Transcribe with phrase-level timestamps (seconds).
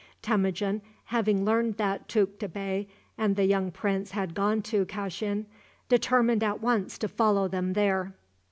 [0.23, 2.87] Temujin, having learned that Tukta Bey
[3.19, 5.45] and the young prince had gone to Kashin,
[5.89, 8.15] determined at once to follow them there.